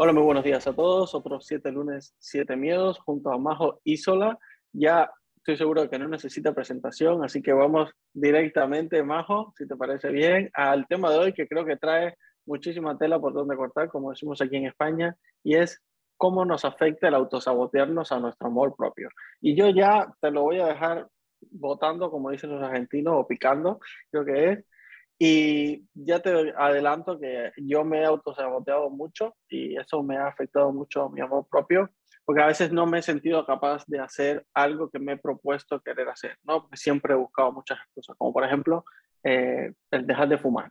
Hola, 0.00 0.12
muy 0.12 0.22
buenos 0.22 0.44
días 0.44 0.64
a 0.68 0.72
todos. 0.72 1.12
Otros 1.12 1.44
7 1.44 1.72
lunes, 1.72 2.14
7 2.20 2.54
miedos 2.54 3.00
junto 3.00 3.32
a 3.32 3.38
Majo 3.38 3.80
Isola. 3.82 4.38
Ya 4.72 5.10
estoy 5.38 5.56
seguro 5.56 5.90
que 5.90 5.98
no 5.98 6.06
necesita 6.06 6.54
presentación, 6.54 7.24
así 7.24 7.42
que 7.42 7.52
vamos 7.52 7.90
directamente, 8.12 9.02
Majo, 9.02 9.52
si 9.56 9.66
te 9.66 9.74
parece 9.74 10.10
bien, 10.10 10.50
al 10.54 10.86
tema 10.86 11.10
de 11.10 11.18
hoy 11.18 11.32
que 11.32 11.48
creo 11.48 11.64
que 11.64 11.76
trae 11.76 12.14
muchísima 12.46 12.96
tela 12.96 13.18
por 13.18 13.32
donde 13.32 13.56
cortar, 13.56 13.88
como 13.88 14.10
decimos 14.10 14.40
aquí 14.40 14.54
en 14.54 14.66
España, 14.66 15.16
y 15.42 15.56
es 15.56 15.82
cómo 16.16 16.44
nos 16.44 16.64
afecta 16.64 17.08
el 17.08 17.14
autosabotearnos 17.14 18.12
a 18.12 18.20
nuestro 18.20 18.46
amor 18.46 18.76
propio. 18.76 19.08
Y 19.40 19.56
yo 19.56 19.68
ya 19.70 20.14
te 20.20 20.30
lo 20.30 20.42
voy 20.42 20.60
a 20.60 20.66
dejar 20.66 21.08
votando, 21.50 22.08
como 22.08 22.30
dicen 22.30 22.50
los 22.50 22.62
argentinos, 22.62 23.14
o 23.16 23.26
picando, 23.26 23.80
creo 24.12 24.24
que 24.24 24.50
es. 24.52 24.64
Y 25.18 25.84
ya 25.94 26.20
te 26.20 26.52
adelanto 26.56 27.18
que 27.18 27.52
yo 27.56 27.84
me 27.84 28.00
he 28.00 28.04
autosaboteado 28.04 28.88
mucho 28.88 29.34
y 29.48 29.76
eso 29.76 30.02
me 30.02 30.16
ha 30.16 30.28
afectado 30.28 30.72
mucho 30.72 31.02
a 31.04 31.10
mi 31.10 31.20
amor 31.20 31.46
propio 31.50 31.90
porque 32.28 32.42
a 32.42 32.46
veces 32.46 32.70
no 32.70 32.84
me 32.84 32.98
he 32.98 33.02
sentido 33.02 33.46
capaz 33.46 33.84
de 33.86 34.00
hacer 34.00 34.44
algo 34.52 34.90
que 34.90 34.98
me 34.98 35.12
he 35.12 35.16
propuesto 35.16 35.80
querer 35.80 36.10
hacer, 36.10 36.36
¿no? 36.42 36.60
Porque 36.60 36.76
siempre 36.76 37.14
he 37.14 37.16
buscado 37.16 37.52
muchas 37.52 37.78
cosas, 37.94 38.14
como 38.18 38.34
por 38.34 38.44
ejemplo 38.44 38.84
eh, 39.24 39.72
el 39.90 40.06
dejar 40.06 40.28
de 40.28 40.36
fumar. 40.36 40.70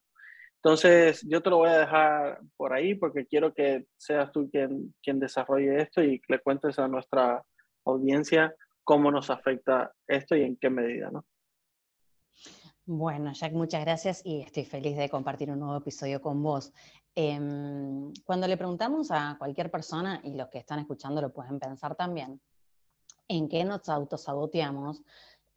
Entonces, 0.57 1.25
yo 1.27 1.41
te 1.41 1.49
lo 1.49 1.57
voy 1.57 1.69
a 1.69 1.79
dejar 1.79 2.41
por 2.57 2.73
ahí 2.73 2.93
porque 2.93 3.25
quiero 3.25 3.55
que 3.55 3.85
seas 3.97 4.31
tú 4.31 4.47
quien, 4.51 4.93
quien 5.01 5.19
desarrolle 5.19 5.81
esto 5.81 6.03
y 6.03 6.21
le 6.27 6.37
cuentes 6.37 6.77
a 6.77 6.87
nuestra 6.87 7.43
audiencia 7.85 8.53
cómo 8.83 9.09
nos 9.09 9.31
afecta 9.31 9.91
esto 10.07 10.35
y 10.35 10.43
en 10.43 10.57
qué 10.57 10.69
medida, 10.69 11.09
¿no? 11.09 11.25
Bueno, 12.89 13.33
Jack, 13.33 13.51
muchas 13.51 13.81
gracias 13.83 14.21
y 14.23 14.39
estoy 14.39 14.63
feliz 14.63 14.95
de 14.95 15.09
compartir 15.09 15.51
un 15.51 15.59
nuevo 15.59 15.75
episodio 15.75 16.21
con 16.21 16.41
vos. 16.41 16.71
Em, 17.13 18.13
cuando 18.23 18.47
le 18.47 18.55
preguntamos 18.55 19.11
a 19.11 19.35
cualquier 19.37 19.69
persona, 19.69 20.21
y 20.23 20.33
los 20.35 20.47
que 20.47 20.59
están 20.59 20.79
escuchando 20.79 21.21
lo 21.21 21.33
pueden 21.33 21.59
pensar 21.59 21.95
también, 21.95 22.39
en 23.27 23.49
qué 23.49 23.65
nos 23.65 23.89
autosaboteamos, 23.89 25.03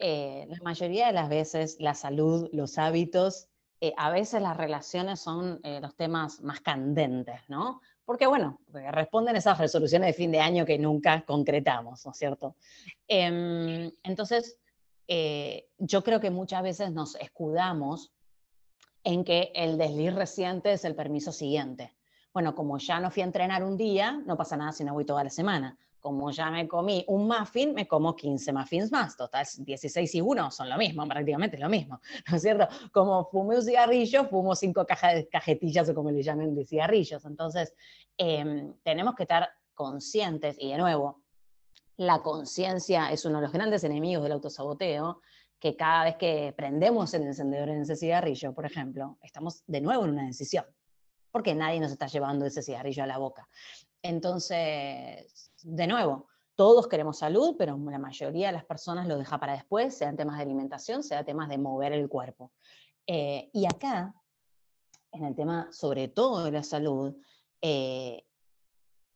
eh, 0.00 0.47
la 0.48 0.59
mayoría 0.64 1.06
de 1.06 1.12
las 1.12 1.28
veces 1.28 1.77
la 1.78 1.95
salud, 1.95 2.48
los 2.53 2.78
hábitos, 2.78 3.47
eh, 3.81 3.94
a 3.97 4.11
veces 4.11 4.42
las 4.42 4.56
relaciones 4.56 5.20
son 5.20 5.61
eh, 5.62 5.81
los 5.81 5.94
temas 5.94 6.41
más 6.41 6.61
candentes, 6.61 7.42
¿no? 7.47 7.81
Porque 8.05 8.27
bueno, 8.27 8.59
responden 8.91 9.37
esas 9.37 9.56
resoluciones 9.59 10.09
de 10.09 10.15
fin 10.15 10.33
de 10.33 10.41
año 10.41 10.67
que 10.67 10.81
nunca 10.81 11.25
concretamos, 11.25 12.05
¿no 12.05 12.11
es 12.11 12.19
cierto? 12.19 12.56
Em, 13.06 13.89
entonces, 14.03 14.59
eh, 15.09 15.69
yo 15.79 16.03
creo 16.03 16.20
que 16.20 16.31
muchas 16.31 16.62
veces 16.62 16.93
nos 16.93 17.17
escudamos 17.17 18.12
en 19.05 19.25
que 19.25 19.53
el 19.55 19.79
desliz 19.79 20.15
reciente 20.15 20.73
es 20.73 20.84
el 20.84 20.95
permiso 20.95 21.33
siguiente. 21.33 21.97
Bueno, 22.33 22.55
como 22.55 22.79
ya 22.79 23.01
no 23.01 23.11
fui 23.11 23.23
a 23.23 23.27
entrenar 23.27 23.65
un 23.65 23.77
día, 23.77 24.23
no 24.25 24.37
pasa 24.37 24.56
nada 24.56 24.73
si 24.73 24.84
no 24.84 24.95
voy 24.95 25.05
toda 25.05 25.25
la 25.25 25.31
semana. 25.31 25.77
Como 25.98 26.31
ya 26.31 26.51
me 26.51 26.67
comí 26.67 27.05
un 27.09 27.27
muffin, 27.27 27.75
me 27.75 27.87
como 27.87 28.15
15 28.15 28.53
muffins 28.53 28.93
más. 28.93 29.17
Total, 29.17 29.47
16 29.59 30.15
y 30.15 30.21
1 30.21 30.51
son 30.51 30.69
lo 30.69 30.78
mismo, 30.78 31.06
prácticamente 31.06 31.59
lo 31.59 31.69
mismo. 31.69 32.01
¿No 32.31 32.37
es 32.37 32.43
cierto? 32.43 32.69
Como 32.93 33.25
fumo 33.27 33.50
un 33.50 33.62
cigarrillo, 33.62 34.25
fumo 34.27 34.55
cinco 34.55 34.87
cajas 34.87 35.25
cajetillas 35.31 35.88
o 35.88 35.94
como 35.94 36.11
le 36.11 36.22
llamen 36.22 36.55
de 36.55 36.65
cigarrillos. 36.65 37.25
Entonces, 37.25 37.75
em, 38.17 38.75
tenemos 38.82 39.15
que 39.15 39.25
estar 39.25 39.49
conscientes 39.75 40.56
y 40.59 40.71
de 40.71 40.78
nuevo, 40.78 41.22
la 42.00 42.22
conciencia 42.22 43.12
es 43.12 43.27
uno 43.27 43.37
de 43.37 43.43
los 43.43 43.53
grandes 43.53 43.84
enemigos 43.84 44.22
del 44.22 44.33
autosaboteo, 44.33 45.21
que 45.59 45.77
cada 45.77 46.05
vez 46.05 46.16
que 46.16 46.55
prendemos 46.56 47.12
el 47.12 47.25
encendedor 47.25 47.69
en 47.69 47.83
ese 47.83 47.94
cigarrillo, 47.94 48.55
por 48.55 48.65
ejemplo, 48.65 49.19
estamos 49.21 49.62
de 49.66 49.83
nuevo 49.83 50.05
en 50.05 50.12
una 50.12 50.27
decisión, 50.27 50.65
porque 51.31 51.55
nadie 51.55 51.78
nos 51.78 51.93
está 51.93 52.06
llevando 52.06 52.47
ese 52.47 52.62
cigarrillo 52.62 53.03
a 53.03 53.06
la 53.06 53.19
boca. 53.19 53.47
Entonces, 54.00 55.53
de 55.62 55.87
nuevo, 55.87 56.28
todos 56.55 56.88
queremos 56.88 57.19
salud, 57.19 57.56
pero 57.59 57.77
la 57.77 57.99
mayoría 57.99 58.47
de 58.47 58.55
las 58.55 58.65
personas 58.65 59.06
lo 59.06 59.19
deja 59.19 59.38
para 59.38 59.53
después, 59.53 59.94
sean 59.94 60.17
temas 60.17 60.38
de 60.38 60.44
alimentación, 60.44 61.03
sean 61.03 61.27
temas 61.27 61.50
de 61.50 61.59
mover 61.59 61.93
el 61.93 62.09
cuerpo. 62.09 62.50
Eh, 63.06 63.50
y 63.53 63.67
acá, 63.67 64.15
en 65.12 65.27
el 65.27 65.34
tema 65.34 65.69
sobre 65.71 66.09
todo 66.09 66.44
de 66.44 66.53
la 66.53 66.62
salud, 66.62 67.15
eh, 67.61 68.25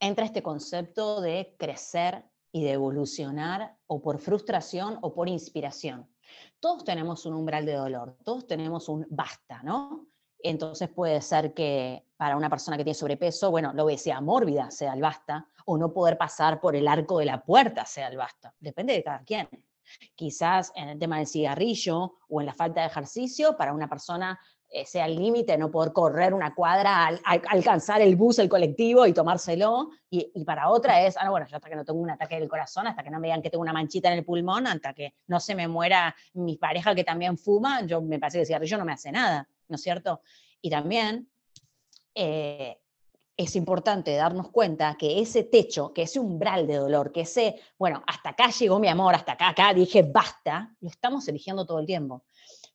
entra 0.01 0.27
este 0.27 0.43
concepto 0.43 1.23
de 1.23 1.57
crecer 1.59 2.27
y 2.55 2.63
de 2.63 2.71
evolucionar 2.71 3.77
o 3.89 4.01
por 4.01 4.21
frustración 4.21 5.01
o 5.03 5.13
por 5.13 5.29
inspiración. 5.29 6.09
Todos 6.61 6.85
tenemos 6.85 7.27
un 7.27 7.35
umbral 7.35 7.67
de 7.67 7.73
dolor, 7.73 8.17
todos 8.23 8.47
tenemos 8.47 8.89
un 8.89 9.05
basta, 9.11 9.61
¿no? 9.65 10.07
Entonces 10.39 10.89
puede 10.89 11.21
ser 11.21 11.53
que 11.53 12.07
para 12.17 12.37
una 12.37 12.49
persona 12.49 12.77
que 12.77 12.85
tiene 12.85 12.95
sobrepeso, 12.95 13.51
bueno, 13.51 13.73
la 13.75 13.83
obesidad 13.83 14.23
mórbida 14.23 14.71
sea 14.71 14.95
el 14.95 15.01
basta, 15.01 15.49
o 15.67 15.77
no 15.77 15.93
poder 15.93 16.17
pasar 16.17 16.61
por 16.61 16.77
el 16.77 16.87
arco 16.87 17.19
de 17.19 17.25
la 17.25 17.43
puerta 17.43 17.85
sea 17.87 18.07
el 18.07 18.17
basta. 18.17 18.55
Depende 18.61 18.93
de 18.93 19.03
cada 19.03 19.25
quien. 19.25 19.49
Quizás 20.15 20.71
en 20.77 20.91
el 20.91 20.99
tema 21.01 21.17
del 21.19 21.27
cigarrillo 21.27 22.19
o 22.29 22.41
en 22.41 22.47
la 22.47 22.55
falta 22.55 22.83
de 22.83 22.87
ejercicio, 22.87 23.57
para 23.57 23.73
una 23.73 23.89
persona 23.89 24.39
sea 24.85 25.07
el 25.07 25.17
límite, 25.17 25.57
no 25.57 25.71
poder 25.71 25.93
correr 25.93 26.35
una 26.35 26.55
cuadra, 26.55 27.07
al, 27.07 27.21
alcanzar 27.25 28.01
el 28.01 28.17
bus, 28.17 28.41
el 28.41 28.49
colectivo 28.49 29.07
y 29.07 29.13
tomárselo. 29.13 29.91
Y, 30.11 30.45
para 30.45 30.69
otra 30.71 31.07
es, 31.07 31.17
ah, 31.19 31.31
bueno, 31.31 31.47
yo 31.47 31.57
hasta 31.57 31.69
que 31.69 31.77
no 31.77 31.85
tengo 31.85 32.01
un 32.01 32.11
ataque 32.11 32.41
del 32.41 32.49
corazón, 32.49 32.87
hasta 32.87 33.03
que 33.03 33.11
no 33.11 33.21
me 33.21 33.29
digan 33.29 33.43
que 33.43 33.51
tengo 33.51 33.63
una 33.63 33.73
manchita 33.73 34.11
en 34.11 34.19
el 34.19 34.25
pulmón, 34.25 34.67
hasta 34.67 34.93
que 34.93 35.15
no 35.29 35.39
se 35.39 35.55
me 35.55 35.69
muera 35.69 36.15
mi 36.35 36.57
pareja 36.57 36.95
que 36.95 37.05
también 37.05 37.39
fuma, 37.39 37.87
yo 37.87 38.03
me 38.03 38.19
parece 38.19 38.39
que 38.39 38.41
el 38.43 38.47
cigarrillo 38.47 38.79
no 38.79 38.85
me 38.85 38.93
hace 38.93 39.13
nada, 39.13 39.49
¿no 39.69 39.77
es 39.77 39.83
cierto? 39.83 40.21
Y 40.61 40.71
también 40.71 41.29
eh, 42.15 42.79
es 43.37 43.57
importante 43.57 44.15
darnos 44.15 44.51
cuenta 44.51 44.97
que 44.97 45.21
ese 45.21 45.45
techo, 45.45 45.93
que 45.93 46.03
ese 46.03 46.21
umbral 46.21 46.67
de 46.67 46.77
dolor, 46.77 47.13
que 47.13 47.23
ese, 47.23 47.61
bueno, 47.79 48.03
hasta 48.07 48.31
acá 48.31 48.51
llegó 48.51 48.79
mi 48.79 48.89
amor, 48.89 49.15
hasta 49.15 49.33
acá, 49.33 49.49
acá 49.49 49.75
dije 49.75 50.03
basta, 50.03 50.75
lo 50.81 50.89
estamos 50.89 51.27
eligiendo 51.29 51.67
todo 51.67 51.81
el 51.81 51.87
tiempo. 51.87 52.25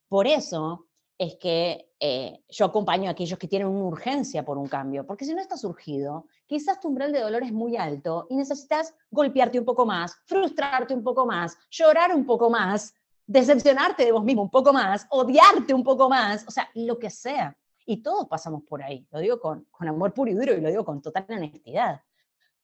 Por 0.08 0.26
eso 0.26 0.89
es 1.20 1.36
que 1.36 1.92
eh, 2.00 2.42
yo 2.48 2.64
acompaño 2.64 3.10
a 3.10 3.12
aquellos 3.12 3.38
que 3.38 3.46
tienen 3.46 3.68
una 3.68 3.84
urgencia 3.84 4.42
por 4.42 4.56
un 4.56 4.66
cambio, 4.66 5.06
porque 5.06 5.26
si 5.26 5.34
no 5.34 5.42
está 5.42 5.54
surgido, 5.58 6.24
quizás 6.46 6.80
tu 6.80 6.88
umbral 6.88 7.12
de 7.12 7.20
dolor 7.20 7.42
es 7.42 7.52
muy 7.52 7.76
alto 7.76 8.26
y 8.30 8.36
necesitas 8.36 8.94
golpearte 9.10 9.58
un 9.58 9.66
poco 9.66 9.84
más, 9.84 10.16
frustrarte 10.24 10.94
un 10.94 11.04
poco 11.04 11.26
más, 11.26 11.58
llorar 11.70 12.14
un 12.14 12.24
poco 12.24 12.48
más, 12.48 12.94
decepcionarte 13.26 14.06
de 14.06 14.12
vos 14.12 14.24
mismo 14.24 14.40
un 14.40 14.50
poco 14.50 14.72
más, 14.72 15.06
odiarte 15.10 15.74
un 15.74 15.84
poco 15.84 16.08
más, 16.08 16.42
o 16.48 16.50
sea, 16.50 16.70
lo 16.72 16.98
que 16.98 17.10
sea. 17.10 17.54
Y 17.84 17.98
todos 17.98 18.26
pasamos 18.26 18.62
por 18.62 18.82
ahí, 18.82 19.06
lo 19.10 19.18
digo 19.18 19.38
con, 19.38 19.66
con 19.70 19.86
amor 19.88 20.14
puro 20.14 20.30
y 20.30 20.34
duro 20.34 20.54
y 20.54 20.62
lo 20.62 20.70
digo 20.70 20.86
con 20.86 21.02
total 21.02 21.26
honestidad. 21.28 22.00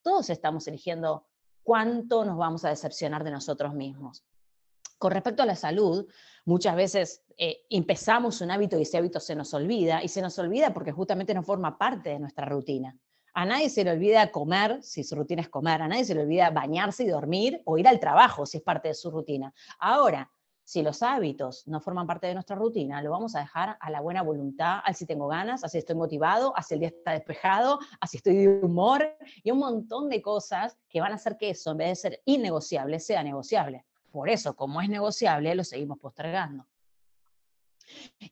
Todos 0.00 0.30
estamos 0.30 0.66
eligiendo 0.66 1.26
cuánto 1.62 2.24
nos 2.24 2.38
vamos 2.38 2.64
a 2.64 2.70
decepcionar 2.70 3.22
de 3.22 3.32
nosotros 3.32 3.74
mismos. 3.74 4.24
Con 4.96 5.10
respecto 5.10 5.42
a 5.42 5.46
la 5.46 5.56
salud, 5.56 6.06
muchas 6.46 6.74
veces 6.74 7.22
eh, 7.36 7.66
empezamos 7.68 8.40
un 8.40 8.50
hábito 8.50 8.78
y 8.78 8.82
ese 8.82 8.96
hábito 8.96 9.20
se 9.20 9.34
nos 9.34 9.52
olvida, 9.52 10.02
y 10.02 10.08
se 10.08 10.22
nos 10.22 10.38
olvida 10.38 10.72
porque 10.72 10.92
justamente 10.92 11.34
no 11.34 11.42
forma 11.42 11.76
parte 11.76 12.10
de 12.10 12.18
nuestra 12.18 12.46
rutina. 12.46 12.96
A 13.34 13.44
nadie 13.44 13.68
se 13.68 13.84
le 13.84 13.90
olvida 13.90 14.30
comer, 14.30 14.82
si 14.82 15.04
su 15.04 15.14
rutina 15.14 15.42
es 15.42 15.50
comer, 15.50 15.82
a 15.82 15.88
nadie 15.88 16.06
se 16.06 16.14
le 16.14 16.22
olvida 16.22 16.48
bañarse 16.48 17.04
y 17.04 17.08
dormir 17.08 17.60
o 17.66 17.76
ir 17.76 17.86
al 17.86 18.00
trabajo, 18.00 18.46
si 18.46 18.56
es 18.56 18.62
parte 18.62 18.88
de 18.88 18.94
su 18.94 19.10
rutina. 19.10 19.52
Ahora, 19.78 20.30
si 20.64 20.82
los 20.82 21.02
hábitos 21.02 21.66
no 21.68 21.80
forman 21.80 22.06
parte 22.06 22.28
de 22.28 22.34
nuestra 22.34 22.56
rutina, 22.56 23.02
lo 23.02 23.10
vamos 23.10 23.36
a 23.36 23.40
dejar 23.40 23.76
a 23.78 23.90
la 23.90 24.00
buena 24.00 24.22
voluntad, 24.22 24.80
al 24.82 24.94
si 24.94 25.04
tengo 25.04 25.28
ganas, 25.28 25.62
a 25.62 25.68
si 25.68 25.78
estoy 25.78 25.94
motivado, 25.94 26.56
a 26.56 26.62
si 26.62 26.74
el 26.74 26.80
día 26.80 26.88
está 26.88 27.12
despejado, 27.12 27.78
a 28.00 28.06
si 28.06 28.16
estoy 28.16 28.36
de 28.36 28.48
humor 28.48 29.06
y 29.44 29.50
un 29.50 29.58
montón 29.58 30.08
de 30.08 30.22
cosas 30.22 30.78
que 30.88 31.00
van 31.00 31.12
a 31.12 31.16
hacer 31.16 31.36
que 31.36 31.50
eso, 31.50 31.72
en 31.72 31.76
vez 31.76 31.88
de 31.88 31.94
ser 31.96 32.22
innegociable, 32.24 32.98
sea 32.98 33.22
negociable. 33.22 33.84
Por 34.16 34.30
eso, 34.30 34.56
como 34.56 34.80
es 34.80 34.88
negociable, 34.88 35.54
lo 35.54 35.62
seguimos 35.62 35.98
postergando. 35.98 36.66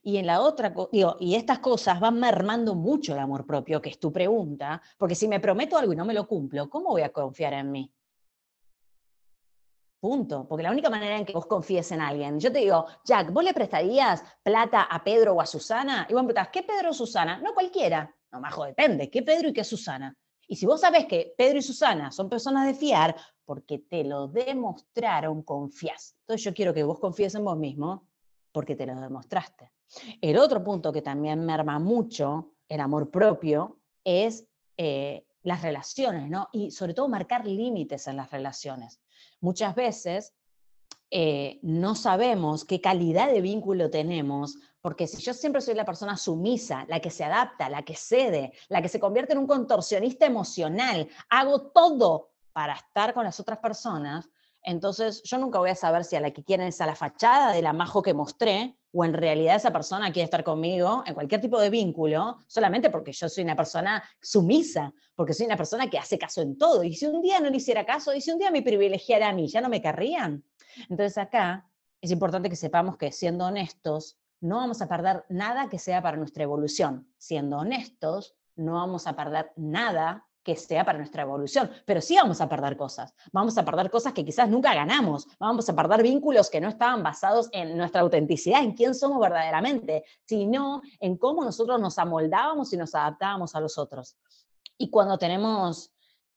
Y 0.02 0.16
en 0.16 0.24
la 0.24 0.40
otra, 0.40 0.74
digo, 0.90 1.18
y 1.20 1.34
estas 1.34 1.58
cosas 1.58 2.00
van 2.00 2.18
mermando 2.18 2.74
mucho 2.74 3.12
el 3.12 3.18
amor 3.18 3.44
propio, 3.44 3.82
que 3.82 3.90
es 3.90 3.98
tu 3.98 4.10
pregunta, 4.10 4.80
porque 4.96 5.14
si 5.14 5.28
me 5.28 5.40
prometo 5.40 5.76
algo 5.76 5.92
y 5.92 5.96
no 5.96 6.06
me 6.06 6.14
lo 6.14 6.26
cumplo, 6.26 6.70
¿cómo 6.70 6.88
voy 6.88 7.02
a 7.02 7.12
confiar 7.12 7.52
en 7.52 7.70
mí? 7.70 7.92
Punto. 10.00 10.48
Porque 10.48 10.62
la 10.62 10.70
única 10.70 10.88
manera 10.88 11.18
en 11.18 11.26
que 11.26 11.34
vos 11.34 11.44
confíes 11.44 11.92
en 11.92 12.00
alguien, 12.00 12.40
yo 12.40 12.50
te 12.50 12.60
digo, 12.60 12.86
Jack, 13.04 13.30
¿vos 13.30 13.44
le 13.44 13.52
prestarías 13.52 14.24
plata 14.42 14.84
a 14.84 15.04
Pedro 15.04 15.34
o 15.34 15.42
a 15.42 15.46
Susana? 15.46 16.06
Y 16.08 16.14
vos 16.14 16.22
me 16.22 16.28
preguntás, 16.28 16.48
¿qué 16.50 16.62
Pedro 16.62 16.92
o 16.92 16.94
Susana? 16.94 17.40
No 17.40 17.52
cualquiera. 17.52 18.10
No, 18.32 18.40
majo, 18.40 18.64
depende. 18.64 19.10
¿Qué 19.10 19.22
Pedro 19.22 19.50
y 19.50 19.52
qué 19.52 19.64
Susana? 19.64 20.16
Y 20.48 20.56
si 20.56 20.64
vos 20.64 20.80
sabés 20.80 21.04
que 21.04 21.34
Pedro 21.36 21.58
y 21.58 21.62
Susana 21.62 22.10
son 22.10 22.30
personas 22.30 22.66
de 22.66 22.74
fiar, 22.74 23.14
porque 23.44 23.78
te 23.78 24.04
lo 24.04 24.28
demostraron, 24.28 25.42
confías. 25.42 26.16
Entonces 26.20 26.44
yo 26.44 26.54
quiero 26.54 26.74
que 26.74 26.84
vos 26.84 26.98
confíes 26.98 27.34
en 27.34 27.44
vos 27.44 27.56
mismo, 27.56 28.08
porque 28.52 28.76
te 28.76 28.86
lo 28.86 29.00
demostraste. 29.00 29.72
El 30.20 30.38
otro 30.38 30.62
punto 30.62 30.92
que 30.92 31.02
también 31.02 31.44
merma 31.44 31.78
mucho 31.78 32.52
el 32.68 32.80
amor 32.80 33.10
propio 33.10 33.80
es 34.04 34.46
eh, 34.76 35.26
las 35.42 35.62
relaciones, 35.62 36.30
¿no? 36.30 36.48
Y 36.52 36.70
sobre 36.70 36.94
todo 36.94 37.08
marcar 37.08 37.46
límites 37.46 38.06
en 38.06 38.16
las 38.16 38.30
relaciones. 38.30 39.00
Muchas 39.40 39.74
veces 39.74 40.34
eh, 41.10 41.60
no 41.62 41.94
sabemos 41.94 42.64
qué 42.64 42.80
calidad 42.80 43.30
de 43.30 43.40
vínculo 43.40 43.90
tenemos, 43.90 44.56
porque 44.80 45.06
si 45.06 45.22
yo 45.22 45.32
siempre 45.32 45.60
soy 45.60 45.74
la 45.74 45.84
persona 45.84 46.16
sumisa, 46.16 46.86
la 46.88 47.00
que 47.00 47.10
se 47.10 47.24
adapta, 47.24 47.68
la 47.68 47.84
que 47.84 47.94
cede, 47.94 48.52
la 48.68 48.82
que 48.82 48.88
se 48.88 48.98
convierte 48.98 49.32
en 49.32 49.38
un 49.38 49.46
contorsionista 49.46 50.26
emocional, 50.26 51.08
hago 51.28 51.70
todo 51.70 52.33
para 52.54 52.72
estar 52.72 53.12
con 53.12 53.24
las 53.24 53.38
otras 53.38 53.58
personas, 53.58 54.30
entonces 54.62 55.22
yo 55.24 55.36
nunca 55.36 55.58
voy 55.58 55.68
a 55.68 55.74
saber 55.74 56.04
si 56.04 56.16
a 56.16 56.20
la 56.20 56.30
que 56.30 56.42
quieren 56.42 56.68
es 56.68 56.80
a 56.80 56.86
la 56.86 56.94
fachada 56.94 57.52
de 57.52 57.60
la 57.60 57.74
majo 57.74 58.00
que 58.00 58.14
mostré 58.14 58.78
o 58.92 59.04
en 59.04 59.12
realidad 59.12 59.56
esa 59.56 59.72
persona 59.72 60.10
quiere 60.10 60.24
estar 60.24 60.42
conmigo 60.42 61.02
en 61.04 61.12
cualquier 61.12 61.42
tipo 61.42 61.60
de 61.60 61.68
vínculo, 61.68 62.38
solamente 62.46 62.88
porque 62.88 63.12
yo 63.12 63.28
soy 63.28 63.44
una 63.44 63.56
persona 63.56 64.02
sumisa, 64.22 64.94
porque 65.14 65.34
soy 65.34 65.46
una 65.46 65.58
persona 65.58 65.90
que 65.90 65.98
hace 65.98 66.16
caso 66.16 66.40
en 66.40 66.56
todo. 66.56 66.82
Y 66.82 66.94
si 66.94 67.04
un 67.04 67.20
día 67.20 67.40
no 67.40 67.50
le 67.50 67.58
hiciera 67.58 67.84
caso, 67.84 68.14
y 68.14 68.22
si 68.22 68.30
un 68.30 68.38
día 68.38 68.50
me 68.50 68.62
privilegiara 68.62 69.28
a 69.28 69.32
mí, 69.32 69.48
¿ya 69.48 69.60
no 69.60 69.68
me 69.68 69.82
querrían? 69.82 70.44
Entonces 70.88 71.18
acá 71.18 71.68
es 72.00 72.10
importante 72.10 72.48
que 72.48 72.56
sepamos 72.56 72.96
que 72.96 73.12
siendo 73.12 73.44
honestos, 73.44 74.16
no 74.40 74.56
vamos 74.56 74.80
a 74.80 74.88
perder 74.88 75.24
nada 75.28 75.68
que 75.68 75.78
sea 75.78 76.00
para 76.00 76.16
nuestra 76.16 76.44
evolución. 76.44 77.08
Siendo 77.18 77.58
honestos, 77.58 78.34
no 78.56 78.74
vamos 78.74 79.06
a 79.06 79.16
perder 79.16 79.52
nada 79.56 80.26
que 80.44 80.56
sea 80.56 80.84
para 80.84 80.98
nuestra 80.98 81.22
evolución, 81.22 81.70
pero 81.86 82.00
sí 82.00 82.16
vamos 82.16 82.40
a 82.40 82.48
perder 82.48 82.76
cosas. 82.76 83.14
Vamos 83.32 83.56
a 83.56 83.64
perder 83.64 83.90
cosas 83.90 84.12
que 84.12 84.24
quizás 84.24 84.48
nunca 84.48 84.74
ganamos, 84.74 85.26
vamos 85.40 85.68
a 85.68 85.74
perder 85.74 86.02
vínculos 86.02 86.50
que 86.50 86.60
no 86.60 86.68
estaban 86.68 87.02
basados 87.02 87.48
en 87.52 87.76
nuestra 87.76 88.02
autenticidad, 88.02 88.62
en 88.62 88.74
quién 88.74 88.94
somos 88.94 89.20
verdaderamente, 89.20 90.04
sino 90.26 90.82
en 91.00 91.16
cómo 91.16 91.42
nosotros 91.44 91.80
nos 91.80 91.98
amoldábamos 91.98 92.72
y 92.72 92.76
nos 92.76 92.94
adaptábamos 92.94 93.54
a 93.54 93.60
los 93.60 93.78
otros. 93.78 94.16
Y 94.76 94.90
cuando 94.90 95.16
tenemos 95.16 95.92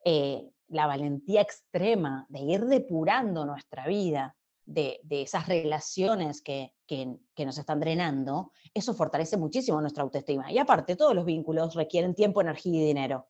eh, 0.06 0.50
la 0.70 0.88
valentía 0.88 1.42
extrema 1.42 2.26
de 2.30 2.40
ir 2.40 2.66
depurando 2.66 3.46
nuestra 3.46 3.88
vida, 3.88 4.36
de, 4.66 5.00
esas 5.10 5.48
relaciones 5.48 6.42
que, 6.42 6.74
que, 6.86 7.18
que, 7.34 7.46
nos 7.46 7.58
están 7.58 7.80
drenando, 7.80 8.52
eso 8.74 8.94
fortalece 8.94 9.38
muchísimo 9.38 9.80
nuestra 9.80 10.04
autoestima. 10.04 10.52
Y 10.52 10.58
aparte, 10.58 10.98
todos 10.98 11.16
los 11.16 11.26
vínculos 11.26 11.74
requieren 11.74 12.14
tiempo, 12.14 12.42
energía 12.42 12.82
y 12.82 12.86
dinero. 12.86 13.28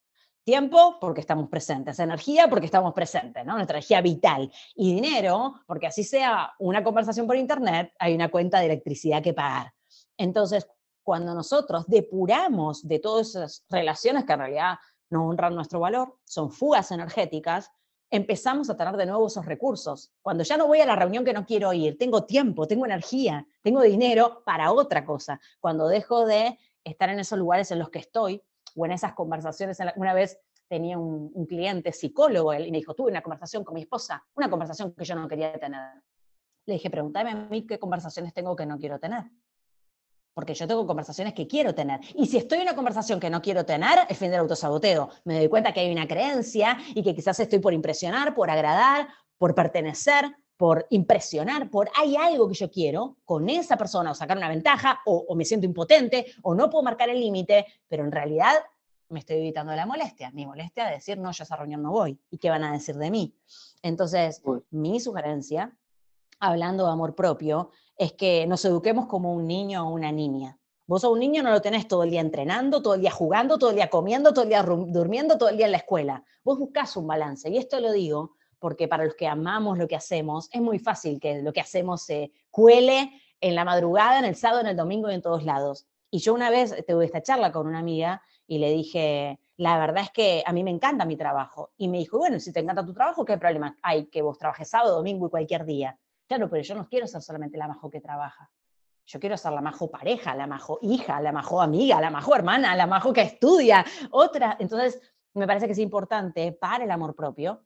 Tiempo 0.47 0.95
porque 1.01 1.19
estamos 1.19 1.49
presentes, 1.49 1.99
energía 1.99 2.47
porque 2.47 2.67
estamos 2.67 2.93
presentes, 2.93 3.45
¿no? 3.45 3.55
nuestra 3.55 3.79
energía 3.79 3.99
vital. 3.99 4.49
Y 4.75 4.93
dinero 4.93 5.55
porque 5.67 5.87
así 5.87 6.05
sea 6.05 6.53
una 6.59 6.85
conversación 6.85 7.27
por 7.27 7.35
internet, 7.35 7.91
hay 7.99 8.15
una 8.15 8.31
cuenta 8.31 8.59
de 8.59 8.67
electricidad 8.67 9.21
que 9.21 9.33
pagar. 9.33 9.73
Entonces, 10.15 10.65
cuando 11.03 11.33
nosotros 11.33 11.83
depuramos 11.87 12.87
de 12.87 12.99
todas 12.99 13.27
esas 13.27 13.65
relaciones 13.69 14.23
que 14.23 14.31
en 14.31 14.39
realidad 14.39 14.77
no 15.09 15.27
honran 15.27 15.53
nuestro 15.53 15.81
valor, 15.81 16.17
son 16.23 16.49
fugas 16.49 16.93
energéticas, 16.93 17.69
empezamos 18.09 18.69
a 18.69 18.77
tener 18.77 18.95
de 18.95 19.05
nuevo 19.05 19.27
esos 19.27 19.45
recursos. 19.45 20.13
Cuando 20.21 20.45
ya 20.45 20.55
no 20.55 20.67
voy 20.67 20.79
a 20.79 20.85
la 20.85 20.95
reunión 20.95 21.25
que 21.25 21.33
no 21.33 21.45
quiero 21.45 21.73
ir, 21.73 21.97
tengo 21.97 22.23
tiempo, 22.23 22.67
tengo 22.67 22.85
energía, 22.85 23.45
tengo 23.61 23.81
dinero 23.81 24.43
para 24.45 24.71
otra 24.71 25.03
cosa. 25.03 25.41
Cuando 25.59 25.89
dejo 25.89 26.25
de 26.25 26.57
estar 26.85 27.09
en 27.09 27.19
esos 27.19 27.37
lugares 27.37 27.69
en 27.71 27.79
los 27.79 27.89
que 27.89 27.99
estoy, 27.99 28.41
o 28.77 28.85
en 28.85 28.91
esas 28.93 29.13
conversaciones. 29.13 29.77
Una 29.95 30.13
vez 30.13 30.39
tenía 30.67 30.97
un, 30.97 31.45
cliente 31.47 31.91
psicólogo 31.91 32.53
él, 32.53 32.67
y 32.67 32.71
me 32.71 32.77
dijo, 32.77 32.93
tuve 32.93 33.11
una 33.11 33.21
conversación 33.21 33.63
con 33.63 33.73
mi 33.73 33.81
esposa, 33.81 34.23
una 34.35 34.49
conversación 34.49 34.93
que 34.93 35.03
yo 35.03 35.15
no 35.15 35.27
quería 35.27 35.57
tener. 35.59 35.81
Le 36.65 36.75
dije, 36.75 36.89
pregúntame 36.89 37.31
a 37.31 37.35
mí 37.35 37.65
qué 37.65 37.79
conversaciones 37.79 38.33
tengo 38.33 38.55
que 38.55 38.65
no 38.65 38.77
quiero 38.77 38.99
tener. 38.99 39.23
Porque 40.33 40.53
yo 40.53 40.67
tengo 40.67 40.85
conversaciones 40.85 41.33
que 41.33 41.47
quiero 41.47 41.73
tener. 41.73 41.99
Y 42.13 42.27
si 42.27 42.37
estoy 42.37 42.59
en 42.59 42.63
una 42.63 42.75
conversación 42.75 43.19
que 43.19 43.29
no 43.29 43.41
quiero 43.41 43.65
tener, 43.65 43.99
es 44.07 44.17
fin 44.17 44.29
del 44.29 44.41
autosaboteo. 44.41 45.09
Me 45.23 45.39
doy 45.39 45.49
cuenta 45.49 45.73
que 45.73 45.79
hay 45.79 45.91
una 45.91 46.07
creencia 46.07 46.77
y 46.93 47.01
que 47.01 47.15
quizás 47.15 47.39
estoy 47.39 47.59
por 47.59 47.73
impresionar, 47.73 48.35
por 48.35 48.51
agradar, 48.51 49.07
por 49.39 49.55
pertenecer, 49.55 50.35
por 50.57 50.87
impresionar, 50.89 51.69
por 51.69 51.89
hay 51.95 52.15
algo 52.15 52.47
que 52.47 52.55
yo 52.55 52.69
quiero 52.69 53.17
con 53.23 53.47
esa 53.47 53.77
persona 53.77 54.11
o 54.11 54.15
sacar 54.15 54.37
una 54.37 54.49
ventaja 54.49 55.01
o, 55.05 55.33
me 55.35 55.45
siento 55.45 55.67
impotente 55.67 56.25
o 56.41 56.55
no 56.55 56.69
puedo 56.69 56.83
marcar 56.83 57.09
el 57.09 57.19
límite, 57.19 57.65
pero 57.87 58.03
en 58.03 58.11
realidad 58.11 58.53
me 59.09 59.19
estoy 59.19 59.37
evitando 59.37 59.73
la 59.73 59.85
molestia, 59.85 60.31
mi 60.31 60.45
molestia 60.45 60.85
de 60.85 60.93
decir, 60.93 61.17
no, 61.17 61.31
yo 61.31 61.43
a 61.43 61.45
esa 61.45 61.55
reunión 61.55 61.81
no 61.81 61.91
voy, 61.91 62.19
¿y 62.31 62.39
qué 62.39 62.49
van 62.49 62.63
a 62.63 62.73
decir 62.73 62.95
de 62.95 63.11
mí? 63.11 63.35
Entonces, 63.81 64.41
mi 64.71 64.99
sugerencia, 64.99 65.77
hablando 66.39 66.85
de 66.85 66.91
amor 66.91 67.15
propio, 67.15 67.69
es 67.95 68.13
que 68.13 68.45
nos 68.47 68.65
eduquemos 68.65 69.05
como 69.05 69.33
un 69.33 69.47
niño 69.47 69.87
o 69.87 69.91
una 69.91 70.11
niña. 70.11 70.59
Vos 70.87 71.03
a 71.03 71.09
un 71.09 71.19
niño 71.19 71.43
no 71.43 71.51
lo 71.51 71.61
tenés 71.61 71.87
todo 71.87 72.03
el 72.03 72.09
día 72.09 72.21
entrenando, 72.21 72.81
todo 72.81 72.95
el 72.95 73.01
día 73.01 73.11
jugando, 73.11 73.57
todo 73.57 73.69
el 73.69 73.75
día 73.75 73.89
comiendo, 73.89 74.33
todo 74.33 74.43
el 74.43 74.49
día 74.49 74.63
durmiendo, 74.63 75.37
todo 75.37 75.49
el 75.49 75.57
día 75.57 75.65
en 75.65 75.73
la 75.73 75.79
escuela. 75.79 76.23
Vos 76.43 76.57
buscás 76.57 76.95
un 76.95 77.07
balance. 77.07 77.49
Y 77.49 77.57
esto 77.57 77.79
lo 77.81 77.91
digo 77.91 78.36
porque 78.59 78.87
para 78.87 79.05
los 79.05 79.15
que 79.15 79.27
amamos 79.27 79.77
lo 79.77 79.87
que 79.87 79.95
hacemos, 79.95 80.49
es 80.51 80.61
muy 80.61 80.79
fácil 80.79 81.19
que 81.19 81.41
lo 81.41 81.53
que 81.53 81.61
hacemos 81.61 82.03
se 82.03 82.31
cuele 82.49 83.11
en 83.39 83.55
la 83.55 83.65
madrugada, 83.65 84.19
en 84.19 84.25
el 84.25 84.35
sábado, 84.35 84.61
en 84.61 84.67
el 84.67 84.75
domingo 84.75 85.09
y 85.09 85.13
en 85.13 85.21
todos 85.21 85.43
lados. 85.43 85.87
Y 86.09 86.19
yo 86.19 86.33
una 86.33 86.49
vez 86.49 86.73
tuve 86.87 87.05
esta 87.05 87.21
charla 87.21 87.51
con 87.51 87.67
una 87.67 87.79
amiga 87.79 88.21
y 88.47 88.59
le 88.59 88.71
dije, 88.71 89.39
la 89.57 89.77
verdad 89.77 90.03
es 90.03 90.11
que 90.11 90.43
a 90.45 90.53
mí 90.53 90.63
me 90.63 90.71
encanta 90.71 91.05
mi 91.05 91.17
trabajo. 91.17 91.71
Y 91.77 91.87
me 91.87 91.97
dijo, 91.97 92.17
bueno, 92.17 92.39
si 92.39 92.53
te 92.53 92.59
encanta 92.59 92.85
tu 92.85 92.93
trabajo, 92.93 93.25
¿qué 93.25 93.37
problema 93.37 93.75
hay 93.81 94.05
que 94.07 94.21
vos 94.21 94.37
trabajes 94.37 94.69
sábado, 94.69 94.95
domingo 94.95 95.27
y 95.27 95.29
cualquier 95.29 95.65
día? 95.65 95.97
Claro, 96.27 96.49
pero 96.49 96.63
yo 96.63 96.75
no 96.75 96.87
quiero 96.87 97.07
ser 97.07 97.21
solamente 97.21 97.57
la 97.57 97.67
majo 97.67 97.89
que 97.89 98.01
trabaja. 98.01 98.49
Yo 99.05 99.19
quiero 99.19 99.37
ser 99.37 99.53
la 99.53 99.61
majo 99.61 99.89
pareja, 99.89 100.35
la 100.35 100.47
majo 100.47 100.79
hija, 100.81 101.21
la 101.21 101.31
majo 101.31 101.61
amiga, 101.61 102.01
la 102.01 102.09
majo 102.09 102.35
hermana, 102.35 102.75
la 102.75 102.87
majo 102.87 103.13
que 103.13 103.21
estudia, 103.21 103.85
otra. 104.11 104.57
Entonces, 104.59 105.01
me 105.33 105.47
parece 105.47 105.65
que 105.65 105.71
es 105.71 105.79
importante 105.79 106.51
para 106.51 106.83
el 106.83 106.91
amor 106.91 107.15
propio 107.15 107.61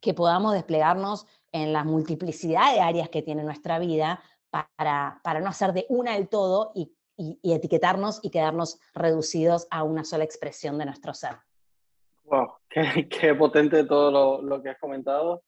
que 0.00 0.14
podamos 0.14 0.52
desplegarnos 0.52 1.26
en 1.52 1.72
la 1.72 1.84
multiplicidad 1.84 2.74
de 2.74 2.80
áreas 2.80 3.08
que 3.08 3.22
tiene 3.22 3.42
nuestra 3.42 3.78
vida 3.78 4.22
para, 4.50 5.20
para 5.22 5.40
no 5.40 5.48
hacer 5.48 5.72
de 5.72 5.86
una 5.88 6.16
el 6.16 6.28
todo 6.28 6.72
y, 6.74 6.92
etiquetarnos 7.42 8.20
y 8.22 8.30
quedarnos 8.30 8.78
reducidos 8.94 9.66
a 9.70 9.84
una 9.84 10.04
sola 10.04 10.24
expresión 10.24 10.76
de 10.76 10.84
nuestro 10.84 11.14
ser. 11.14 11.36
Wow, 12.24 12.52
qué, 12.68 13.34
potente 13.34 13.84
todo 13.84 14.10
lo, 14.10 14.42
lo, 14.42 14.62
que 14.62 14.68
has 14.68 14.78
comentado. 14.78 15.42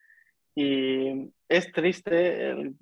Y 0.55 1.31
es 1.47 1.71
triste 1.73 2.73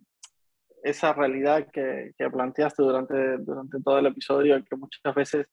esa 0.84 1.12
realidad 1.14 1.66
que, 1.72 2.12
que, 2.16 2.30
planteaste 2.30 2.80
durante, 2.80 3.38
durante 3.38 3.82
todo 3.82 3.98
el 3.98 4.06
episodio, 4.06 4.62
que 4.64 4.76
muchas 4.76 5.14
veces 5.16 5.48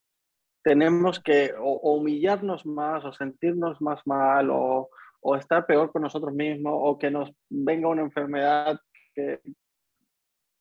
tenemos 0.64 1.20
que 1.20 1.54
humillarnos 1.60 2.66
más 2.66 3.04
o 3.04 3.14
sentirnos 3.14 3.82
más 3.82 4.00
mal 4.06 4.50
o, 4.52 4.90
o 5.24 5.36
estar 5.36 5.66
peor 5.66 5.92
con 5.92 6.02
nosotros 6.02 6.34
mismos 6.34 6.74
o 6.76 6.98
que 6.98 7.10
nos 7.10 7.32
venga 7.50 7.88
una 7.88 8.02
enfermedad 8.02 8.80
que, 9.16 9.40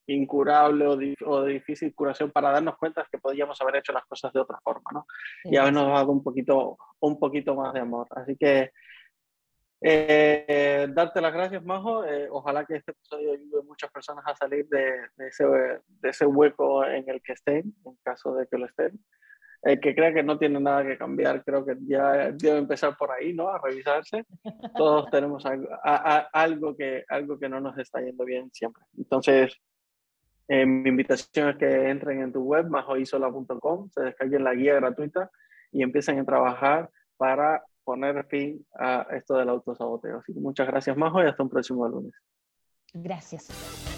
incurable 0.06 0.86
o, 0.86 1.42
de 1.42 1.52
difícil 1.52 1.94
curación 1.94 2.30
para 2.30 2.50
darnos 2.50 2.76
cuenta 2.76 3.06
que 3.10 3.18
podríamos 3.18 3.60
haber 3.60 3.76
hecho 3.76 3.92
las 3.92 4.04
cosas 4.06 4.32
de 4.32 4.40
otra 4.40 4.58
forma, 4.62 4.90
¿no? 4.92 5.06
Y 5.44 5.56
habernos 5.56 5.86
dado 5.88 6.10
un 6.10 6.22
poquito, 6.22 6.76
un 7.00 7.18
poquito 7.18 7.54
más 7.54 7.72
de 7.72 7.80
amor. 7.80 8.06
Así 8.10 8.36
que 8.36 8.70
eh, 9.80 10.86
darte 10.90 11.20
las 11.20 11.32
gracias, 11.32 11.64
Majo. 11.64 12.04
Eh, 12.04 12.28
ojalá 12.30 12.64
que 12.64 12.76
este 12.76 12.92
episodio 12.92 13.32
ayude 13.32 13.60
a 13.60 13.64
muchas 13.64 13.90
personas 13.90 14.24
a 14.26 14.36
salir 14.36 14.68
de, 14.68 15.08
de, 15.16 15.28
ese, 15.28 15.44
de 15.44 16.08
ese 16.08 16.26
hueco 16.26 16.84
en 16.84 17.08
el 17.08 17.22
que 17.22 17.32
estén, 17.32 17.74
en 17.84 17.96
caso 18.02 18.34
de 18.34 18.46
que 18.46 18.58
lo 18.58 18.66
estén 18.66 19.00
el 19.62 19.80
que 19.80 19.94
crea 19.94 20.12
que 20.12 20.22
no 20.22 20.38
tiene 20.38 20.58
nada 20.58 20.84
que 20.84 20.98
cambiar, 20.98 21.44
creo 21.44 21.64
que 21.64 21.76
ya 21.86 22.32
debe 22.32 22.58
empezar 22.58 22.96
por 22.96 23.12
ahí, 23.12 23.32
¿no? 23.32 23.48
A 23.48 23.58
revisarse. 23.58 24.26
Todos 24.76 25.08
tenemos 25.10 25.46
algo, 25.46 25.68
algo, 26.32 26.76
que, 26.76 27.04
algo 27.08 27.38
que 27.38 27.48
no 27.48 27.60
nos 27.60 27.78
está 27.78 28.00
yendo 28.00 28.24
bien 28.24 28.50
siempre. 28.52 28.82
Entonces, 28.98 29.56
eh, 30.48 30.66
mi 30.66 30.88
invitación 30.88 31.50
es 31.50 31.56
que 31.56 31.88
entren 31.88 32.22
en 32.22 32.32
tu 32.32 32.42
web, 32.42 32.68
majoisola.com, 32.68 33.88
se 33.90 34.02
descarguen 34.02 34.44
la 34.44 34.54
guía 34.54 34.74
gratuita 34.74 35.30
y 35.70 35.82
empiecen 35.82 36.18
a 36.18 36.24
trabajar 36.24 36.90
para 37.16 37.62
poner 37.84 38.26
fin 38.26 38.66
a 38.78 39.06
esto 39.12 39.36
del 39.36 39.48
autosaboteo. 39.48 40.18
Así 40.18 40.34
que 40.34 40.40
muchas 40.40 40.66
gracias, 40.66 40.96
Majo, 40.96 41.22
y 41.22 41.26
hasta 41.26 41.42
un 41.42 41.48
próximo 41.48 41.88
lunes. 41.88 42.12
Gracias. 42.92 43.91